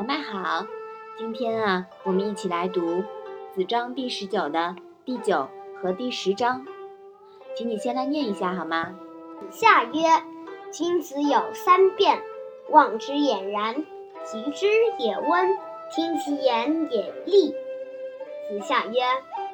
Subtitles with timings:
[0.00, 0.64] 小麦好，
[1.18, 2.80] 今天啊，我们一起来读
[3.54, 4.74] 《子章》第十九的
[5.04, 5.46] 第九
[5.82, 6.64] 和第十章，
[7.54, 8.94] 请你先来念一下好吗？
[9.38, 10.00] 子夏曰
[10.72, 12.22] ：“君子有三变，
[12.70, 13.84] 望之俨然，
[14.24, 14.68] 及之
[14.98, 15.58] 也温，
[15.94, 17.50] 听其言也利。”
[18.48, 19.02] 子夏曰：“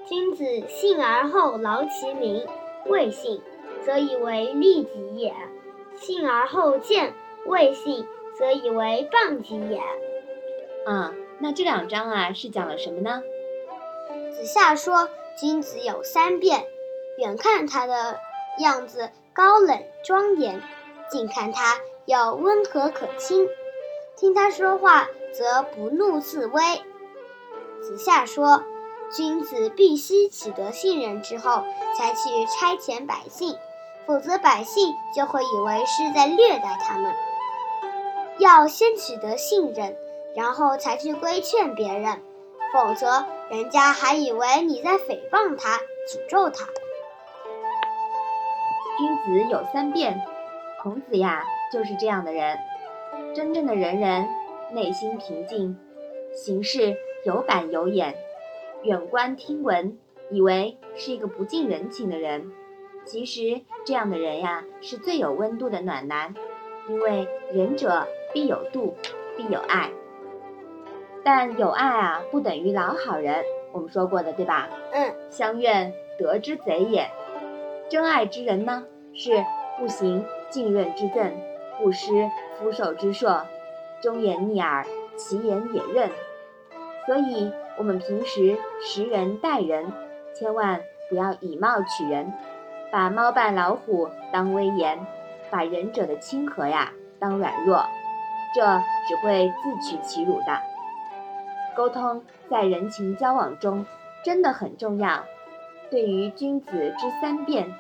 [0.06, 2.46] 君子信而后劳其民，
[2.86, 3.42] 未信，
[3.84, 5.32] 则以为利己也；
[5.96, 7.14] 信而后见，
[7.47, 8.06] 未信，
[8.38, 9.83] 则以为谤己也。”
[10.86, 13.20] 啊，那这两章啊是讲了什么呢？
[14.32, 16.64] 子夏说，君子有三变，
[17.18, 18.20] 远看他的
[18.60, 20.62] 样子高冷庄严，
[21.10, 23.48] 近看他又温和可亲，
[24.16, 26.62] 听他说话则不怒自威。
[27.82, 28.62] 子夏说，
[29.10, 31.64] 君子必须取得信任之后
[31.96, 33.58] 才去差遣百姓，
[34.06, 37.12] 否则百姓就会以为是在虐待他们。
[38.38, 39.96] 要先取得信任。
[40.37, 42.20] 然后才去规劝别人，
[42.75, 46.67] 否则人家还以为你在诽谤他、诅咒他。
[48.98, 50.20] 君子有三变，
[50.83, 51.42] 孔子呀
[51.73, 52.59] 就是这样的人。
[53.34, 54.29] 真正的仁人，
[54.73, 55.79] 内心平静，
[56.34, 58.14] 行事有板有眼，
[58.83, 59.98] 远观听闻，
[60.31, 62.53] 以为是一个不近人情的人。
[63.07, 66.34] 其实这样的人呀，是最有温度的暖男，
[66.91, 68.97] 因为仁者必有度，
[69.37, 69.91] 必有爱。
[71.27, 73.42] 但有爱啊，不等于老好人。
[73.72, 74.69] 我们说过的，对吧？
[74.92, 75.12] 嗯。
[75.28, 77.10] 相怨得之贼也。
[77.88, 79.44] 真爱之人呢，是
[79.77, 81.33] 不行浸润之赠，
[81.78, 83.42] 不施夫受之硕，
[84.00, 86.08] 忠言逆耳，其言也任。
[87.06, 89.92] 所以，我们平时识人待人，
[90.33, 90.80] 千万
[91.11, 92.33] 不要以貌取人，
[92.92, 95.05] 把猫扮老虎当威严，
[95.50, 97.84] 把仁者的亲和呀当软弱，
[98.55, 98.64] 这
[99.08, 100.75] 只会自取其辱的。
[101.77, 103.84] 沟通在人情交往中
[104.24, 105.24] 真的很重要。
[105.90, 107.73] 对于君子之三变，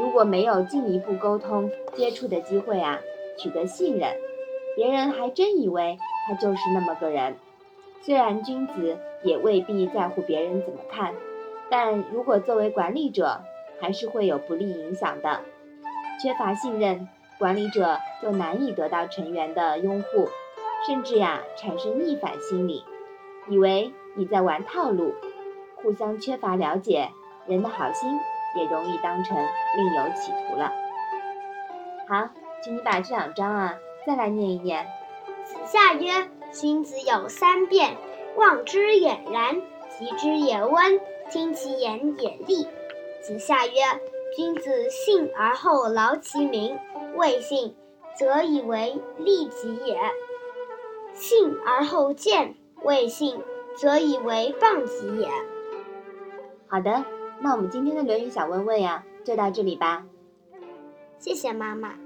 [0.00, 2.98] 如果没有进一步沟通接触的机会啊，
[3.38, 4.16] 取得信任，
[4.74, 7.36] 别人还真以为他就是那么个人。
[8.00, 11.14] 虽然君子也未必在乎别人怎么看，
[11.70, 13.42] 但如果作为管理者，
[13.80, 15.40] 还是会有不利影响的。
[16.20, 20.28] 缺乏信任，管理者就难以得到成员的拥护，
[20.86, 22.84] 甚至呀产生逆反心理。
[23.48, 25.14] 以为你在玩套路，
[25.76, 27.10] 互相缺乏了解，
[27.46, 28.18] 人的好心
[28.56, 29.36] 也容易当成
[29.76, 30.72] 另有企图了。
[32.08, 32.28] 好，
[32.62, 33.74] 请你把这两章啊
[34.06, 34.86] 再来念一念。
[35.44, 37.96] 子夏曰：“君子有三变，
[38.36, 39.60] 望之俨然，
[39.98, 42.68] 及之也温，听其言也利。”
[43.22, 43.72] 子夏曰
[44.36, 46.78] ：“君子信而后劳其民，
[47.16, 47.74] 未信，
[48.16, 49.96] 则以为利己也；
[51.12, 52.54] 信而后见。”
[52.84, 53.40] 未信，
[53.76, 55.28] 则以为谤己也。
[56.66, 57.04] 好的，
[57.40, 60.04] 那我们今天的《论语》小问问呀，就到这里吧。
[61.18, 62.01] 谢谢妈妈。